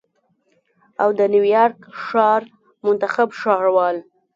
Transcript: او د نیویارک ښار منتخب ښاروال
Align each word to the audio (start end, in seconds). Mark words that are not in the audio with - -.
او 1.01 1.09
د 1.19 1.21
نیویارک 1.33 1.79
ښار 2.03 2.41
منتخب 2.85 3.29
ښاروال 3.39 3.97